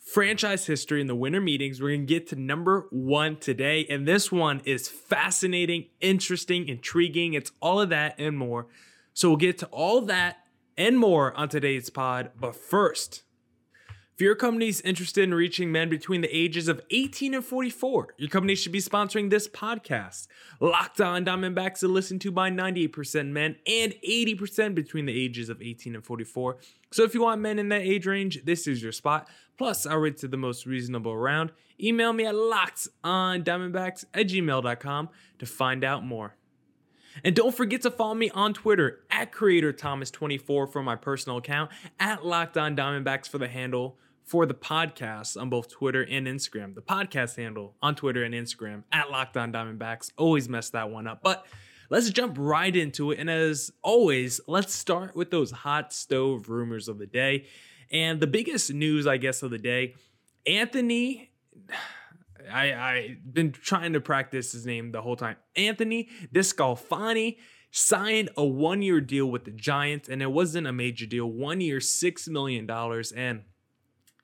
[0.08, 1.82] franchise history in the winter meetings.
[1.82, 3.86] We're going to get to number one today.
[3.90, 7.34] And this one is fascinating, interesting, intriguing.
[7.34, 8.68] It's all of that and more.
[9.14, 10.38] So we'll get to all that
[10.78, 12.32] and more on today's pod.
[12.40, 13.24] But first,
[14.18, 18.16] if your company is interested in reaching men between the ages of 18 and 44,
[18.18, 20.28] your company should be sponsoring this podcast.
[20.60, 25.62] Locked on Diamondbacks to listened to by 98% men and 80% between the ages of
[25.62, 26.58] 18 and 44.
[26.92, 29.28] So if you want men in that age range, this is your spot.
[29.58, 31.52] Plus, I'll rate to the most reasonable around.
[31.82, 36.36] Email me at lockedondiamondbacks at gmail.com to find out more.
[37.24, 42.26] And don't forget to follow me on Twitter at CreatorThomas24 for my personal account, at
[42.26, 46.76] Locked On Diamondbacks for the handle for the podcast on both Twitter and Instagram.
[46.76, 50.12] The podcast handle on Twitter and Instagram at Locked On Diamondbacks.
[50.18, 51.22] Always mess that one up.
[51.24, 51.46] But
[51.90, 53.20] let's jump right into it.
[53.20, 57.46] And as always, let's start with those hot stove rumors of the day.
[57.92, 59.96] And the biggest news, I guess, of the day,
[60.46, 61.32] Anthony.
[62.50, 65.36] I I been trying to practice his name the whole time.
[65.58, 67.36] Anthony Descalfani
[67.72, 71.28] signed a one-year deal with the Giants, and it wasn't a major deal.
[71.28, 73.42] One year, six million dollars, and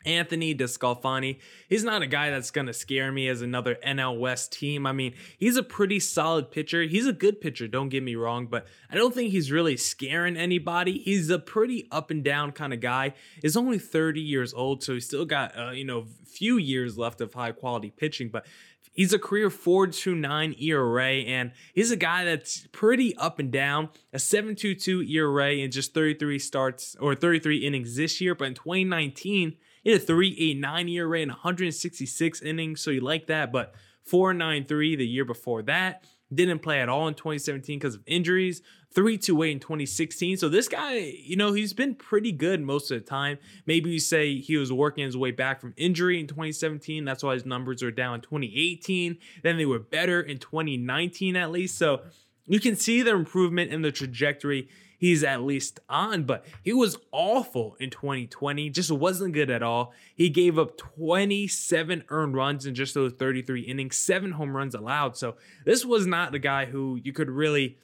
[0.05, 4.51] Anthony Descalfani, he's not a guy that's going to scare me as another NL West
[4.51, 4.85] team.
[4.85, 6.83] I mean, he's a pretty solid pitcher.
[6.83, 10.37] He's a good pitcher, don't get me wrong, but I don't think he's really scaring
[10.37, 10.99] anybody.
[10.99, 13.13] He's a pretty up and down kind of guy.
[13.41, 17.21] He's only 30 years old, so he's still got, uh, you know, few years left
[17.21, 18.45] of high quality pitching, but
[18.93, 23.89] He's a career 4.29 ERA, and he's a guy that's pretty up and down.
[24.13, 29.55] A 7.22 ERA in just 33 starts or 33 innings this year, but in 2019,
[29.83, 33.51] he had a 3.89 ERA and 166 innings, so you like that.
[33.51, 33.75] But
[34.09, 36.03] 4.93 the year before that.
[36.33, 38.61] Didn't play at all in 2017 because of injuries.
[38.95, 40.37] 3.28 in 2016.
[40.37, 43.37] So this guy, you know, he's been pretty good most of the time.
[43.65, 47.05] Maybe you say he was working his way back from injury in 2017.
[47.05, 49.17] That's why his numbers are down in 2018.
[49.43, 51.77] Then they were better in 2019 at least.
[51.77, 52.01] So
[52.45, 54.69] you can see the improvement in the trajectory
[55.03, 58.69] he's at least on, but he was awful in 2020.
[58.69, 59.91] Just wasn't good at all.
[60.15, 65.17] He gave up 27 earned runs in just those 33 innings, seven home runs allowed.
[65.17, 67.77] So this was not the guy who you could really,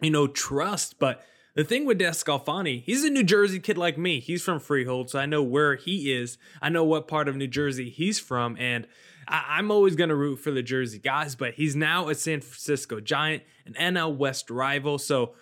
[0.00, 0.98] you know, trust.
[0.98, 1.22] But
[1.54, 4.18] the thing with Descalfani, he's a New Jersey kid like me.
[4.18, 6.38] He's from Freehold, so I know where he is.
[6.62, 8.86] I know what part of New Jersey he's from, and
[9.28, 12.40] I- am always going to root for the Jersey guys, but he's now a San
[12.40, 14.96] Francisco Giant, an NL West rival.
[14.96, 15.34] So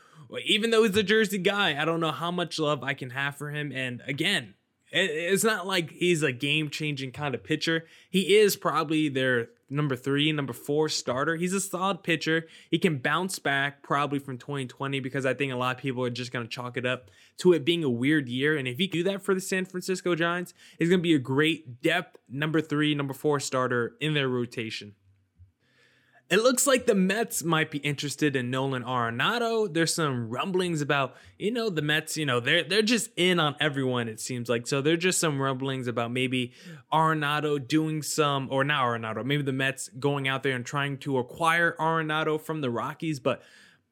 [0.45, 3.37] even though he's a Jersey guy, I don't know how much love I can have
[3.37, 3.72] for him.
[3.72, 4.55] And again,
[4.97, 7.84] it's not like he's a game changing kind of pitcher.
[8.11, 11.35] He is probably their number three, number four starter.
[11.37, 12.47] He's a solid pitcher.
[12.70, 16.11] He can bounce back probably from 2020 because I think a lot of people are
[16.11, 18.56] just going to chalk it up to it being a weird year.
[18.56, 21.19] And if he do that for the San Francisco Giants, he's going to be a
[21.19, 24.94] great depth number three, number four starter in their rotation.
[26.31, 29.73] It looks like the Mets might be interested in Nolan Arenado.
[29.73, 33.55] There's some rumblings about, you know, the Mets, you know, they're they're just in on
[33.61, 34.67] everyone, it seems like.
[34.67, 36.53] So there's just some rumblings about maybe
[36.91, 41.19] Arenado doing some, or not Arenado, maybe the Mets going out there and trying to
[41.19, 43.21] acquire Arenado from the Rockies.
[43.21, 43.43] But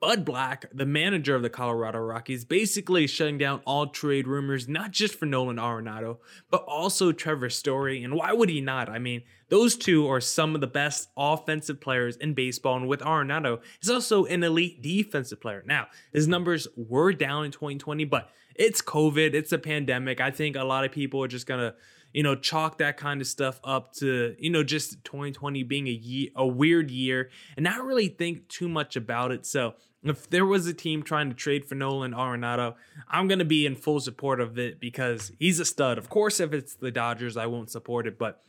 [0.02, 4.90] Bud Black, the manager of the Colorado Rockies, basically shutting down all trade rumors, not
[4.90, 6.18] just for Nolan Arenado,
[6.50, 8.02] but also Trevor Story.
[8.02, 8.88] And why would he not?
[8.88, 12.78] I mean, those two are some of the best offensive players in baseball.
[12.78, 15.62] And with Arenado, he's also an elite defensive player.
[15.64, 20.20] Now, his numbers were down in 2020, but it's COVID, it's a pandemic.
[20.20, 21.76] I think a lot of people are just going to
[22.12, 25.92] you know, chalk that kind of stuff up to, you know, just 2020 being a
[25.92, 29.46] year, a weird year and not really think too much about it.
[29.46, 32.74] So if there was a team trying to trade for Nolan Arenado,
[33.08, 35.98] I'm going to be in full support of it because he's a stud.
[35.98, 38.42] Of course, if it's the Dodgers, I won't support it, but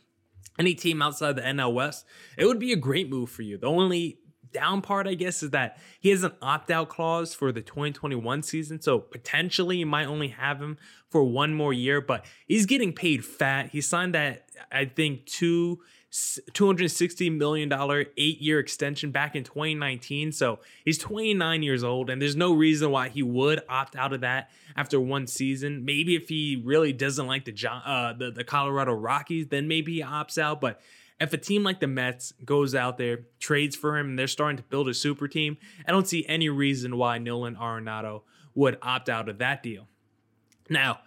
[0.60, 2.06] any team outside the NL West,
[2.38, 3.58] it would be a great move for you.
[3.58, 4.20] The only
[4.54, 8.44] down part, I guess, is that he has an opt out clause for the 2021
[8.44, 8.82] season.
[8.82, 10.78] So potentially you might only have him
[11.10, 13.70] for one more year, but he's getting paid fat.
[13.72, 15.82] He signed that, I think, two.
[16.14, 17.74] $260 million
[18.18, 20.32] eight year extension back in 2019.
[20.32, 24.22] So he's 29 years old, and there's no reason why he would opt out of
[24.22, 25.86] that after one season.
[25.86, 30.02] Maybe if he really doesn't like the, uh, the, the Colorado Rockies, then maybe he
[30.04, 30.62] opts out.
[30.62, 30.80] But
[31.20, 34.58] if a team like the Mets goes out there, trades for him, and they're starting
[34.58, 35.58] to build a super team,
[35.88, 38.24] I don't see any reason why Nolan Arenado
[38.56, 39.88] would opt out of that deal.
[40.70, 41.00] Now,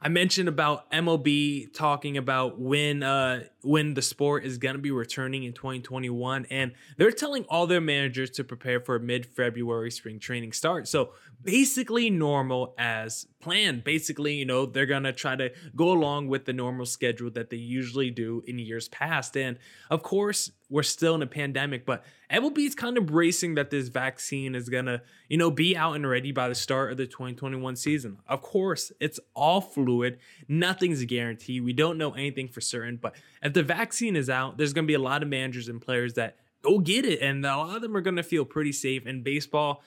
[0.00, 4.90] I mentioned about MLB talking about when uh when the sport is going to be
[4.90, 10.18] returning in 2021 and they're telling all their managers to prepare for a mid-February spring
[10.18, 10.88] training start.
[10.88, 11.10] So
[11.42, 13.84] basically normal as planned.
[13.84, 17.50] Basically, you know, they're going to try to go along with the normal schedule that
[17.50, 19.36] they usually do in years past.
[19.36, 19.58] And
[19.90, 23.88] of course, we're still in a pandemic, but MLB is kind of bracing that this
[23.88, 27.74] vaccine is to, you know, be out and ready by the start of the 2021
[27.76, 28.18] season.
[28.28, 30.18] Of course, it's all fluid.
[30.46, 31.60] Nothing's a guarantee.
[31.60, 34.88] We don't know anything for certain, but if the vaccine is out, there's going to
[34.88, 37.82] be a lot of managers and players that go get it and a lot of
[37.82, 39.82] them are going to feel pretty safe And baseball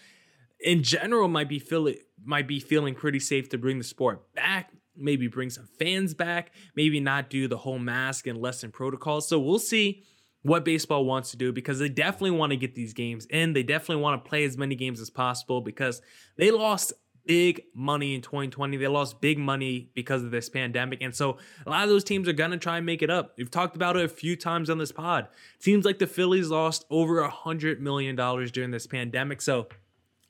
[0.59, 4.71] in general might be feeling might be feeling pretty safe to bring the sport back
[4.95, 9.27] maybe bring some fans back maybe not do the whole mask and lesson protocols.
[9.27, 10.03] So we'll see
[10.43, 13.53] what baseball wants to do because they definitely want to get these games in.
[13.53, 16.01] They definitely want to play as many games as possible because
[16.37, 16.93] they lost
[17.25, 21.69] big money in 2020 they lost big money because of this pandemic and so a
[21.69, 23.95] lot of those teams are going to try and make it up we've talked about
[23.95, 25.27] it a few times on this pod
[25.59, 29.67] seems like the phillies lost over a hundred million dollars during this pandemic so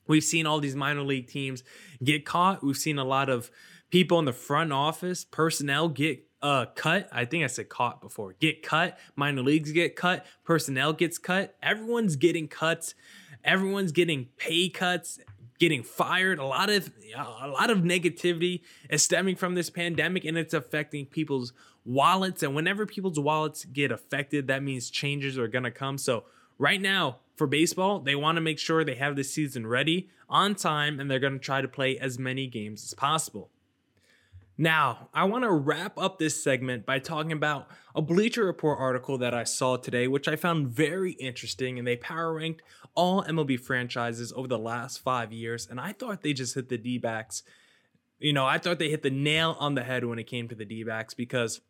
[0.06, 1.62] We've seen all these minor league teams
[2.02, 2.62] get caught.
[2.62, 3.50] We've seen a lot of
[3.90, 7.08] people in the front office, personnel get uh, cut.
[7.12, 8.34] I think I said caught before.
[8.40, 8.98] Get cut.
[9.14, 10.26] Minor leagues get cut.
[10.44, 11.56] Personnel gets cut.
[11.62, 12.94] Everyone's getting cuts.
[13.44, 15.18] Everyone's getting pay cuts,
[15.62, 16.40] getting fired.
[16.40, 21.06] A lot of a lot of negativity is stemming from this pandemic, and it's affecting
[21.06, 21.52] people's
[21.84, 22.42] wallets.
[22.42, 25.98] And whenever people's wallets get affected, that means changes are gonna come.
[25.98, 26.24] So
[26.58, 30.56] right now, for baseball, they want to make sure they have the season ready on
[30.56, 33.48] time and they're going to try to play as many games as possible.
[34.58, 39.16] Now, I want to wrap up this segment by talking about a Bleacher Report article
[39.18, 41.78] that I saw today, which I found very interesting.
[41.78, 42.62] And they power ranked
[42.94, 45.66] all MLB franchises over the last five years.
[45.66, 47.42] And I thought they just hit the D backs.
[48.18, 50.54] You know, I thought they hit the nail on the head when it came to
[50.54, 51.60] the D backs because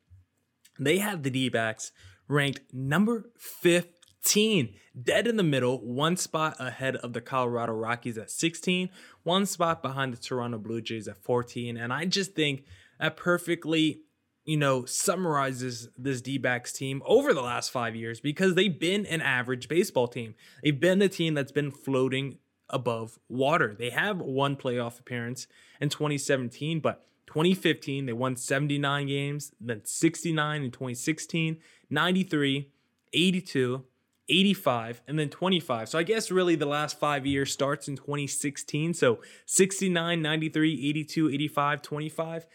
[0.79, 1.93] they have the D backs
[2.29, 3.85] ranked number 15
[4.23, 8.89] 15, dead in the middle, one spot ahead of the Colorado Rockies at 16,
[9.25, 11.77] one spot behind the Toronto Blue Jays at 14.
[11.77, 12.65] And I just think
[13.01, 14.03] that perfectly,
[14.45, 19.07] you know, summarizes this D backs team over the last five years because they've been
[19.07, 20.35] an average baseball team.
[20.63, 22.39] They've been a team that's been floating
[22.71, 23.75] above water.
[23.77, 25.49] They have one playoff appearance
[25.81, 31.59] in 2017, but 2015, they won 79 games, then 69 in 2016,
[31.91, 32.71] 93,
[33.13, 33.85] 82,
[34.29, 35.89] 85 and then 25.
[35.89, 38.95] So I guess really the last five years starts in 2016.
[38.95, 42.47] So 69, 93, 82, 85, 25.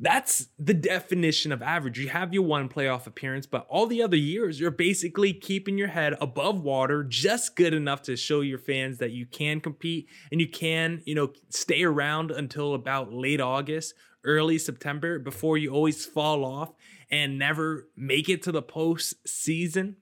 [0.00, 1.98] That's the definition of average.
[1.98, 5.88] You have your one playoff appearance, but all the other years, you're basically keeping your
[5.88, 10.40] head above water, just good enough to show your fans that you can compete and
[10.40, 16.06] you can, you know, stay around until about late August, early September before you always
[16.06, 16.72] fall off
[17.10, 19.96] and never make it to the postseason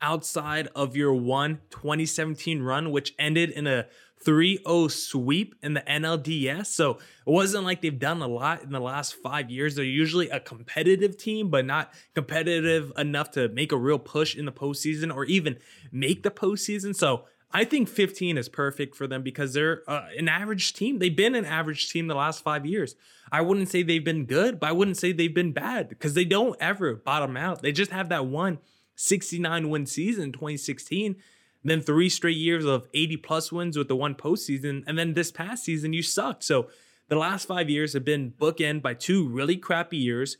[0.00, 3.86] outside of your one 2017 run, which ended in a
[4.24, 6.66] 3 0 sweep in the NLDS.
[6.66, 9.74] So it wasn't like they've done a lot in the last five years.
[9.74, 14.44] They're usually a competitive team, but not competitive enough to make a real push in
[14.44, 15.58] the postseason or even
[15.92, 16.94] make the postseason.
[16.94, 20.98] So I think 15 is perfect for them because they're uh, an average team.
[20.98, 22.96] They've been an average team the last five years.
[23.30, 26.24] I wouldn't say they've been good, but I wouldn't say they've been bad because they
[26.24, 27.62] don't ever bottom out.
[27.62, 28.58] They just have that one
[28.96, 31.16] 69 win season in 2016.
[31.64, 34.84] then three straight years of 80 plus wins with the one postseason.
[34.86, 36.44] And then this past season, you sucked.
[36.44, 36.68] So
[37.08, 40.36] the last five years have been bookend by two really crappy years.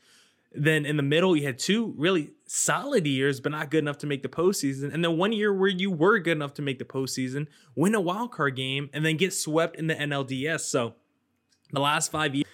[0.52, 4.06] Then in the middle, you had two really solid years, but not good enough to
[4.06, 4.92] make the postseason.
[4.94, 8.00] And then one year where you were good enough to make the postseason, win a
[8.00, 10.60] wild card game, and then get swept in the NLDS.
[10.60, 10.94] So
[11.72, 12.46] the last five years,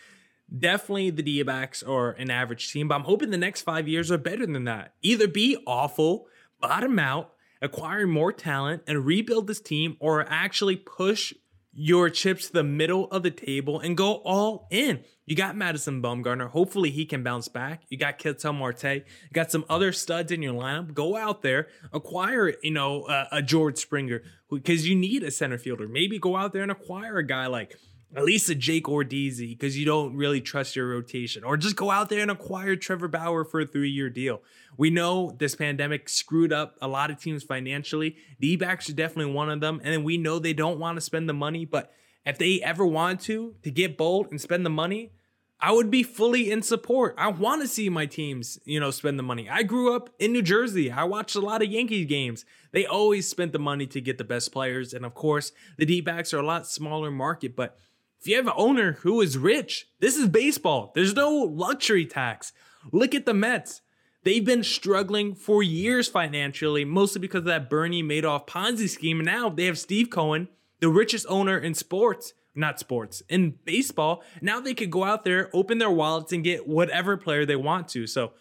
[0.59, 4.11] definitely the D backs are an average team, but I'm hoping the next five years
[4.11, 4.95] are better than that.
[5.03, 6.27] Either be awful,
[6.61, 11.33] bottom out, acquire more talent, and rebuild this team, or actually push
[11.75, 15.03] your chips to the middle of the table and go all in.
[15.25, 16.51] You got Madison Bumgarner.
[16.51, 17.85] Hopefully he can bounce back.
[17.89, 18.85] You got Ketel Marte.
[18.85, 20.93] You got some other studs in your lineup.
[20.93, 25.57] Go out there, acquire, you know, a, a George Springer because you need a center
[25.57, 25.89] fielder.
[25.89, 27.79] Maybe go out there and acquire a guy like
[28.15, 31.91] at least a Jake Odorizzi because you don't really trust your rotation, or just go
[31.91, 34.43] out there and acquire Trevor Bauer for a three year deal.
[34.77, 38.17] We know this pandemic screwed up a lot of teams financially.
[38.39, 39.81] The backs are definitely one of them.
[39.85, 41.93] And we know they don't want to spend the money, but
[42.25, 45.13] if they ever want to, to get bold and spend the money,
[45.61, 47.15] I would be fully in support.
[47.17, 49.49] I want to see my teams, you know, spend the money.
[49.49, 50.91] I grew up in New Jersey.
[50.91, 52.45] I watched a lot of Yankees games.
[52.73, 54.93] They always spent the money to get the best players.
[54.93, 57.77] And of course, the D backs are a lot smaller market, but
[58.23, 60.93] if you have an owner who is rich, this is baseball.
[60.95, 62.53] There's no luxury tax.
[62.93, 63.81] Look at the Mets.
[64.23, 69.19] They've been struggling for years financially, mostly because of that Bernie Madoff Ponzi scheme.
[69.19, 70.47] And now they have Steve Cohen,
[70.79, 74.23] the richest owner in sports, not sports, in baseball.
[74.41, 77.89] Now they could go out there, open their wallets, and get whatever player they want
[77.89, 78.07] to.
[78.07, 78.35] So,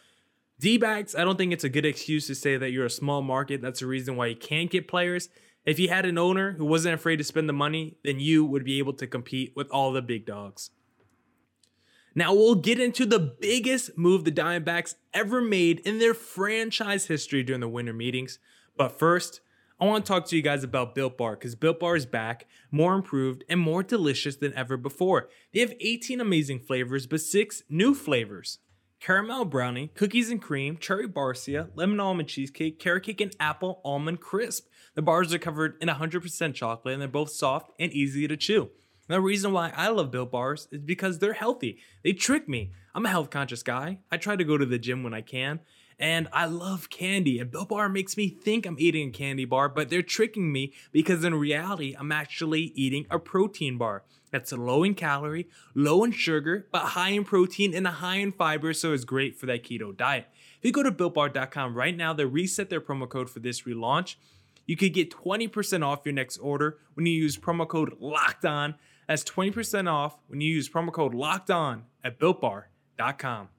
[0.59, 3.23] D backs, I don't think it's a good excuse to say that you're a small
[3.23, 3.63] market.
[3.63, 5.29] That's the reason why you can't get players.
[5.65, 8.63] If you had an owner who wasn't afraid to spend the money, then you would
[8.63, 10.71] be able to compete with all the big dogs.
[12.15, 17.43] Now we'll get into the biggest move the Diamondbacks ever made in their franchise history
[17.43, 18.39] during the winter meetings.
[18.75, 19.41] But first,
[19.79, 22.47] I want to talk to you guys about Built Bar because Built Bar is back,
[22.69, 25.29] more improved, and more delicious than ever before.
[25.53, 28.59] They have 18 amazing flavors, but six new flavors
[28.99, 34.19] caramel brownie, cookies and cream, cherry barcia, lemon almond cheesecake, carrot cake, and apple almond
[34.21, 34.67] crisp.
[34.93, 38.69] The bars are covered in 100% chocolate and they're both soft and easy to chew.
[39.07, 41.79] And the reason why I love Built Bars is because they're healthy.
[42.03, 42.71] They trick me.
[42.93, 43.99] I'm a health conscious guy.
[44.11, 45.59] I try to go to the gym when I can.
[45.99, 49.69] And I love candy, and Built Bar makes me think I'm eating a candy bar,
[49.69, 54.83] but they're tricking me because in reality, I'm actually eating a protein bar that's low
[54.83, 59.03] in calorie, low in sugar, but high in protein and high in fiber, so it's
[59.03, 60.25] great for that keto diet.
[60.57, 64.15] If you go to builtbar.com right now, they reset their promo code for this relaunch
[64.65, 68.75] you could get 20% off your next order when you use promo code locked on.
[69.07, 73.49] That's 20% off when you use promo code locked on at builtbar.com.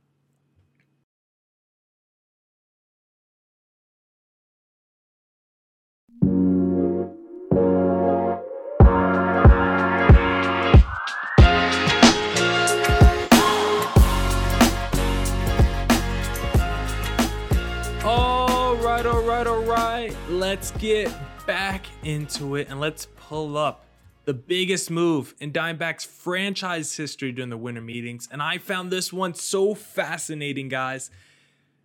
[20.53, 21.11] let's get
[21.47, 23.87] back into it and let's pull up
[24.27, 28.29] the biggest move in Diamondbacks franchise history during the winter meetings.
[28.31, 31.11] And I found this one so fascinating, guys,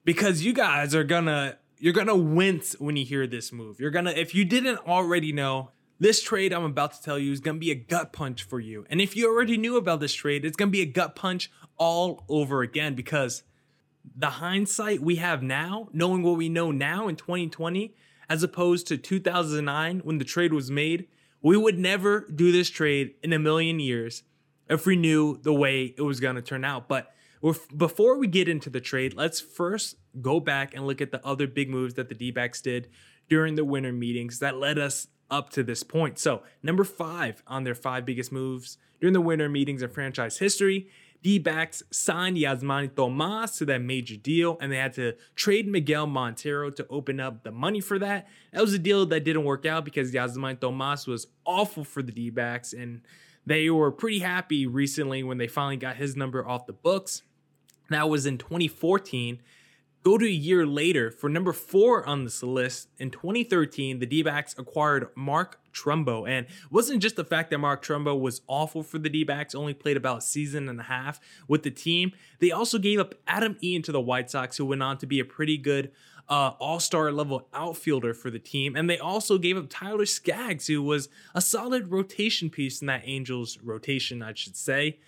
[0.03, 3.79] because you guys are gonna you're gonna wince when you hear this move.
[3.79, 7.39] You're gonna if you didn't already know, this trade I'm about to tell you is
[7.39, 8.86] gonna be a gut punch for you.
[8.89, 12.25] And if you already knew about this trade, it's gonna be a gut punch all
[12.27, 13.43] over again because
[14.13, 17.95] the hindsight we have now, knowing what we know now in 2020,
[18.29, 21.07] as opposed to 2009 when the trade was made,
[21.41, 24.24] we would never do this trade in a million years
[24.69, 26.88] if we knew the way it was going to turn out.
[26.88, 27.13] But
[27.75, 31.48] before we get into the trade, let's first go back and look at the other
[31.48, 32.89] big moves that the D backs did
[33.29, 36.17] during the winter meetings that led us up to this point.
[36.17, 40.89] So, number five on their five biggest moves during the winter meetings in franchise history
[41.24, 46.69] D-backs signed Yasmany Tomas to that major deal, and they had to trade Miguel Montero
[46.69, 48.27] to open up the money for that.
[48.53, 52.12] That was a deal that didn't work out because Yasmany Tomas was awful for the
[52.12, 53.01] D-backs, and
[53.45, 57.24] they were pretty happy recently when they finally got his number off the books.
[57.89, 59.41] That was in 2014.
[60.04, 62.88] Go to a year later for number four on this list.
[62.98, 66.27] In 2013, the D backs acquired Mark Trumbo.
[66.27, 69.74] And wasn't just the fact that Mark Trumbo was awful for the D backs, only
[69.74, 72.13] played about a season and a half with the team.
[72.39, 75.20] They also gave up Adam Eaton to the White Sox, who went on to be
[75.20, 75.92] a pretty good
[76.30, 78.75] uh, all star level outfielder for the team.
[78.75, 83.04] And they also gave up Tyler Skaggs, who was a solid rotation piece in that
[83.06, 85.00] Angels rotation, I should say.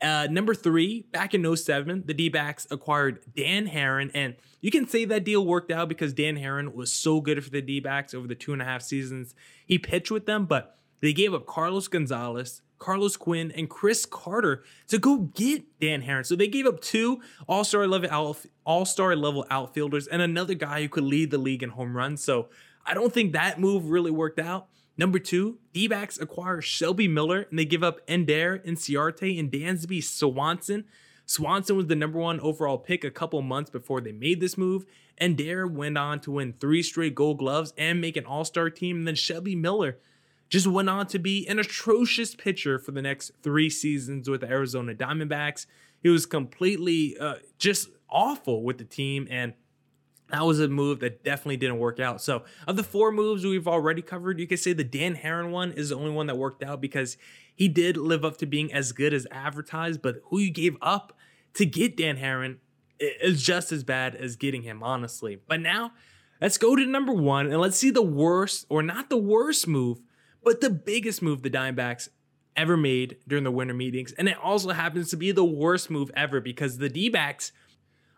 [0.00, 4.10] Uh, number three, back in 07, the D backs acquired Dan Haren.
[4.14, 7.50] And you can say that deal worked out because Dan Haren was so good for
[7.50, 9.34] the D backs over the two and a half seasons
[9.66, 10.46] he pitched with them.
[10.46, 16.02] But they gave up Carlos Gonzalez, Carlos Quinn, and Chris Carter to go get Dan
[16.02, 16.24] Haren.
[16.24, 20.54] So they gave up two All Star level out, All Star level outfielders and another
[20.54, 22.22] guy who could lead the league in home runs.
[22.22, 22.48] So
[22.86, 24.68] I don't think that move really worked out.
[24.98, 30.84] Number two, D-backs acquire Shelby Miller and they give up Ender, Inciarte, and Dansby Swanson.
[31.24, 34.84] Swanson was the number one overall pick a couple months before they made this move.
[35.18, 38.98] Ender went on to win three straight gold gloves and make an all-star team.
[38.98, 39.98] And then Shelby Miller
[40.48, 44.48] just went on to be an atrocious pitcher for the next three seasons with the
[44.48, 45.66] Arizona Diamondbacks.
[46.02, 49.52] He was completely uh, just awful with the team and
[50.30, 52.20] that was a move that definitely didn't work out.
[52.20, 55.72] So, of the four moves we've already covered, you could say the Dan Haren one
[55.72, 57.16] is the only one that worked out because
[57.54, 60.02] he did live up to being as good as advertised.
[60.02, 61.16] But who you gave up
[61.54, 62.58] to get Dan Haren
[63.00, 65.40] is just as bad as getting him, honestly.
[65.46, 65.92] But now,
[66.40, 70.00] let's go to number one and let's see the worst, or not the worst move,
[70.42, 72.08] but the biggest move the Diamondbacks
[72.54, 74.12] ever made during the winter meetings.
[74.12, 77.52] And it also happens to be the worst move ever because the D backs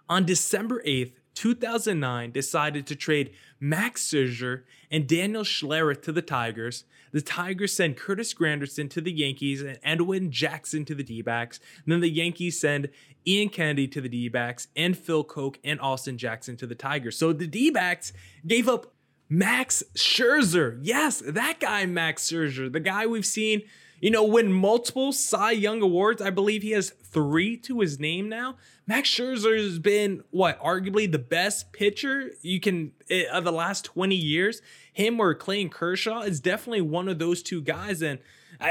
[0.08, 6.84] on December 8th 2009 decided to trade Max Scherzer and Daniel Schlereth to the Tigers.
[7.12, 11.58] The Tigers send Curtis Granderson to the Yankees and Edwin Jackson to the D-backs.
[11.82, 12.90] And then the Yankees send
[13.26, 17.16] Ian Kennedy to the D-backs and Phil Coke and Austin Jackson to the Tigers.
[17.16, 18.12] So the D-backs
[18.46, 18.92] gave up
[19.30, 20.78] Max Scherzer.
[20.82, 23.62] Yes, that guy Max Scherzer, the guy we've seen
[24.00, 26.22] you know, win multiple Cy Young awards.
[26.22, 28.56] I believe he has three to his name now.
[28.86, 33.84] Max Scherzer has been what arguably the best pitcher you can eh, of the last
[33.84, 34.62] 20 years.
[34.92, 38.02] Him or Clayton Kershaw is definitely one of those two guys.
[38.02, 38.18] And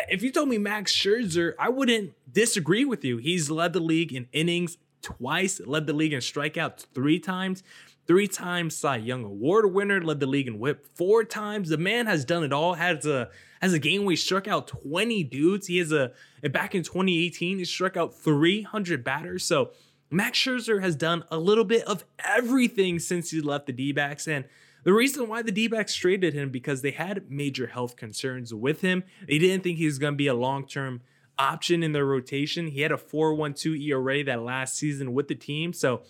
[0.10, 3.18] if you told me Max Scherzer, I wouldn't disagree with you.
[3.18, 7.64] He's led the league in innings twice, led the league in strikeouts three times
[8.10, 11.70] three times Cy Young Award winner, led the league in WHIP four times.
[11.70, 12.74] The man has done it all.
[12.74, 13.30] Has a
[13.62, 15.68] has a game where he struck out 20 dudes.
[15.68, 16.12] He has a
[16.50, 19.46] back in 2018, he struck out 300 batters.
[19.46, 19.74] So
[20.10, 24.28] Max Scherzer has done a little bit of everything since he left the D-backs.
[24.28, 24.46] And
[24.84, 29.04] the reason why the D-backs traded him because they had major health concerns with him.
[29.28, 31.02] They didn't think he was going to be a long-term
[31.38, 32.68] option in their rotation.
[32.68, 35.74] He had a 4.12 ERA that last season with the team.
[35.74, 36.02] So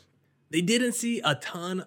[0.51, 1.85] they didn't see a ton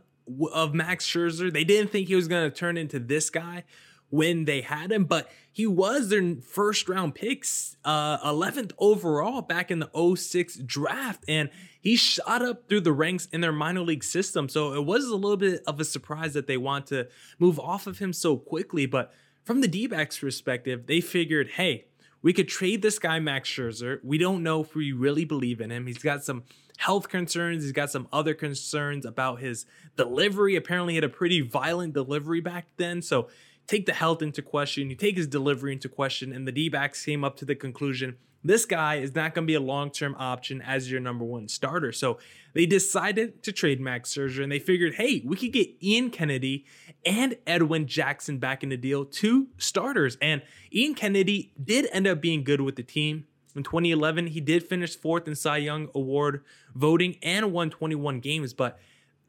[0.52, 1.52] of Max Scherzer.
[1.52, 3.64] They didn't think he was going to turn into this guy
[4.08, 9.70] when they had him, but he was their first round picks, uh, 11th overall back
[9.70, 11.24] in the 06 draft.
[11.26, 11.48] And
[11.80, 14.50] he shot up through the ranks in their minor league system.
[14.50, 17.86] So it was a little bit of a surprise that they want to move off
[17.86, 18.84] of him so quickly.
[18.84, 19.12] But
[19.44, 21.86] from the D backs perspective, they figured, hey,
[22.20, 23.98] we could trade this guy, Max Scherzer.
[24.04, 25.86] We don't know if we really believe in him.
[25.86, 26.44] He's got some
[26.78, 27.62] health concerns.
[27.62, 30.56] He's got some other concerns about his delivery.
[30.56, 33.02] Apparently, had a pretty violent delivery back then.
[33.02, 33.28] So
[33.66, 34.90] take the health into question.
[34.90, 36.32] You take his delivery into question.
[36.32, 39.50] And the D backs came up to the conclusion this guy is not going to
[39.50, 41.92] be a long term option as your number one starter.
[41.92, 42.18] So
[42.54, 46.66] they decided to trade Max Scherzer and they figured, hey, we could get Ian Kennedy
[47.06, 50.16] and Edwin Jackson back in the deal, two starters.
[50.20, 53.26] And Ian Kennedy did end up being good with the team.
[53.54, 56.42] In 2011, he did finish fourth in Cy Young Award
[56.74, 58.54] voting and won 21 games.
[58.54, 58.78] But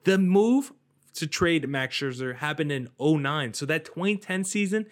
[0.03, 0.71] the move
[1.13, 3.53] to trade Max Scherzer happened in 09.
[3.53, 4.85] So that 2010 season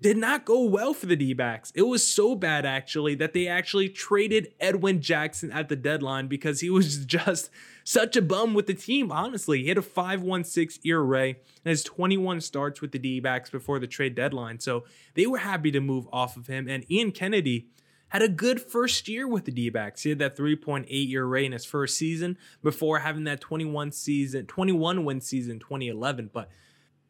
[0.00, 1.72] did not go well for the D backs.
[1.74, 6.60] It was so bad, actually, that they actually traded Edwin Jackson at the deadline because
[6.60, 7.50] he was just
[7.82, 9.62] such a bum with the team, honestly.
[9.62, 13.86] He had a 5.16 ERA and has 21 starts with the D backs before the
[13.86, 14.60] trade deadline.
[14.60, 16.68] So they were happy to move off of him.
[16.68, 17.68] And Ian Kennedy
[18.08, 20.02] had a good first year with the D-backs.
[20.02, 24.46] He had that 3.8 year rate in his first season before having that 21 season,
[24.46, 26.30] 21 win season 2011.
[26.32, 26.48] But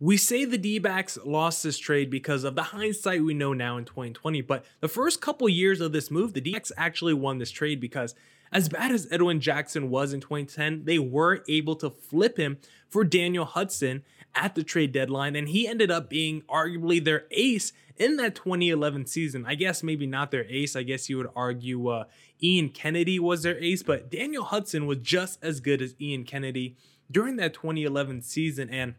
[0.01, 3.85] we say the D-backs lost this trade because of the hindsight we know now in
[3.85, 4.41] 2020.
[4.43, 8.15] But the first couple years of this move, the D-backs actually won this trade because
[8.53, 13.03] as bad as Edwin Jackson was in 2010, they were able to flip him for
[13.03, 14.05] Daniel Hudson
[14.35, 19.07] at the trade deadline, and he ended up being arguably their ace in that 2011
[19.07, 19.45] season.
[19.47, 20.77] I guess maybe not their ace.
[20.77, 22.05] I guess you would argue uh,
[22.43, 26.77] Ian Kennedy was their ace, but Daniel Hudson was just as good as Ian Kennedy
[27.11, 28.69] during that 2011 season.
[28.71, 28.95] And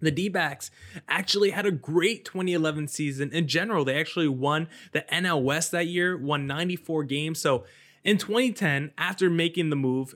[0.00, 0.70] the D backs
[1.08, 3.84] actually had a great 2011 season in general.
[3.84, 7.40] They actually won the NL West that year, won 94 games.
[7.40, 7.64] So
[8.02, 10.14] in 2010, after making the move,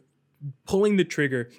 [0.66, 1.50] pulling the trigger,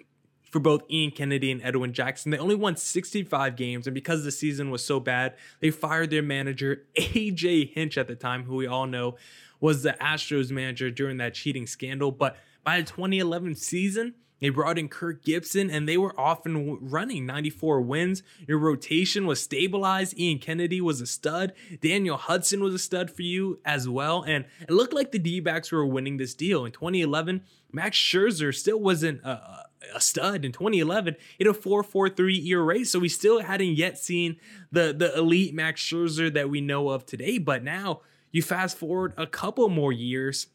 [0.51, 2.31] for both Ian Kennedy and Edwin Jackson.
[2.31, 6.23] They only won 65 games, and because the season was so bad, they fired their
[6.23, 9.15] manager, AJ Hinch, at the time, who we all know
[9.59, 12.11] was the Astros manager during that cheating scandal.
[12.11, 17.25] But by the 2011 season, they brought in Kirk Gibson and they were often running
[17.25, 18.23] 94 wins.
[18.47, 20.17] Your rotation was stabilized.
[20.17, 21.53] Ian Kennedy was a stud.
[21.81, 24.23] Daniel Hudson was a stud for you as well.
[24.23, 26.65] And it looked like the D backs were winning this deal.
[26.65, 30.45] In 2011, Max Scherzer still wasn't a, a stud.
[30.45, 34.37] In 2011, in a 4-4-3 ERA, so we still hadn't yet seen
[34.71, 37.37] the the elite Max Scherzer that we know of today.
[37.37, 40.47] But now you fast forward a couple more years.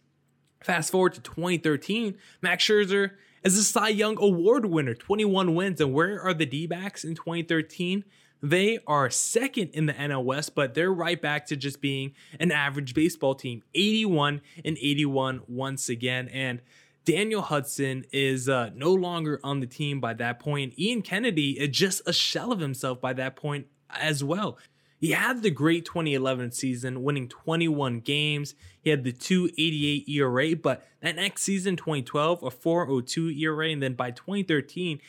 [0.63, 3.11] Fast forward to 2013, Max Scherzer
[3.43, 5.81] is a Cy Young Award winner, 21 wins.
[5.81, 8.05] And where are the D backs in 2013?
[8.43, 12.53] They are second in the NL West, but they're right back to just being an
[12.53, 16.29] average baseball team 81 and 81 once again.
[16.29, 16.61] And
[17.05, 20.79] Daniel Hudson is uh, no longer on the team by that point.
[20.79, 24.59] Ian Kennedy is just a shell of himself by that point as well.
[25.01, 28.55] He had the great 2011 season, winning 21 games.
[28.81, 33.93] He had the 288 ERA, but that next season, 2012, a 402 ERA, and then
[33.93, 35.01] by 2013,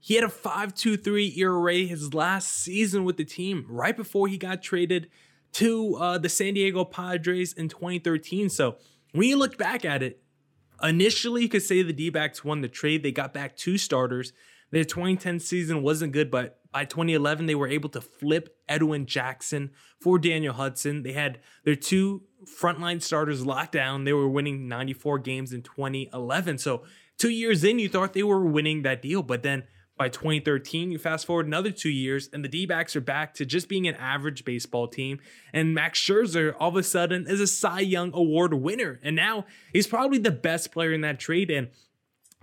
[0.00, 4.62] he had a 523 ERA his last season with the team, right before he got
[4.62, 5.10] traded
[5.52, 8.48] to uh, the San Diego Padres in 2013.
[8.48, 8.76] So
[9.12, 10.21] when you look back at it,
[10.82, 13.02] initially you could say the D backs won the trade.
[13.02, 14.32] They got back two starters.
[14.70, 19.70] Their 2010 season wasn't good, but by 2011, they were able to flip Edwin Jackson
[20.00, 21.02] for Daniel Hudson.
[21.02, 24.04] They had their two frontline starters locked down.
[24.04, 26.56] They were winning 94 games in 2011.
[26.58, 26.84] So,
[27.18, 29.22] two years in, you thought they were winning that deal.
[29.22, 29.64] But then
[30.02, 33.46] by 2013, you fast forward another two years, and the D backs are back to
[33.46, 35.20] just being an average baseball team.
[35.52, 38.98] And Max Scherzer, all of a sudden, is a Cy Young Award winner.
[39.04, 41.52] And now he's probably the best player in that trade.
[41.52, 41.68] And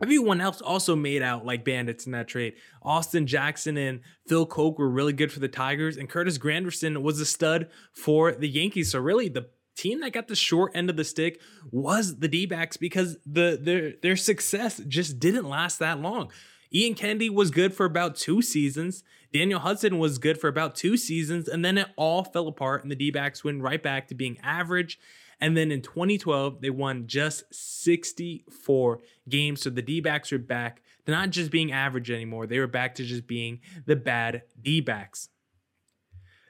[0.02, 2.54] Everyone else also made out like bandits in that trade.
[2.82, 7.19] Austin Jackson and Phil Coke were really good for the Tigers, and Curtis Granderson was
[7.19, 8.93] a stud for the Yankees.
[8.93, 12.78] So really, the team that got the short end of the stick was the D-backs
[12.78, 16.32] because the their their success just didn't last that long.
[16.73, 19.03] Ian Kennedy was good for about two seasons.
[19.34, 22.91] Daniel Hudson was good for about two seasons, and then it all fell apart, and
[22.91, 24.99] the D-backs went right back to being average
[25.41, 29.62] and then in 2012, they won just 64 games.
[29.62, 32.95] So the D backs are back to not just being average anymore, they were back
[32.95, 35.29] to just being the bad D backs.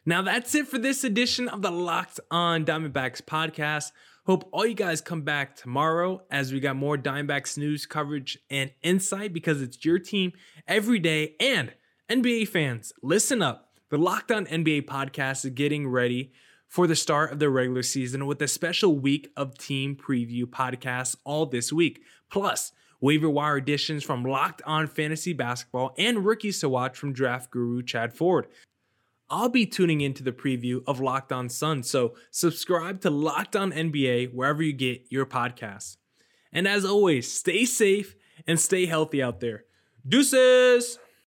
[0.06, 3.92] Now that's it for this edition of the Locked On Diamondbacks podcast.
[4.26, 8.72] Hope all you guys come back tomorrow as we got more Diamondbacks news coverage and
[8.82, 10.32] insight because it's your team
[10.68, 11.36] every day.
[11.40, 11.74] And
[12.10, 13.74] NBA fans, listen up.
[13.90, 16.32] The Locked On NBA podcast is getting ready
[16.68, 21.16] for the start of the regular season with a special week of team preview podcasts
[21.26, 22.04] all this week.
[22.30, 27.50] Plus, waiver wire additions from Locked On Fantasy Basketball and rookies to watch from draft
[27.50, 28.48] guru Chad Ford.
[29.30, 33.72] I'll be tuning into the preview of Locked On Suns, so subscribe to Locked On
[33.72, 35.98] NBA wherever you get your podcasts.
[36.52, 38.16] And as always, stay safe
[38.48, 39.66] and stay healthy out there.
[40.08, 40.98] Deuces!